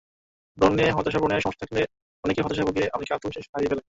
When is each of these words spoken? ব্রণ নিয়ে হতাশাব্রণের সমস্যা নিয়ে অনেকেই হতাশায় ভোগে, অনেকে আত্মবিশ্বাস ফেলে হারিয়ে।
ব্রণ 0.57 0.73
নিয়ে 0.75 0.91
হতাশাব্রণের 0.91 1.41
সমস্যা 1.41 1.65
নিয়ে 1.71 1.85
অনেকেই 2.23 2.43
হতাশায় 2.43 2.67
ভোগে, 2.67 2.85
অনেকে 2.93 3.11
আত্মবিশ্বাস 3.13 3.45
ফেলে 3.45 3.55
হারিয়ে। 3.55 3.71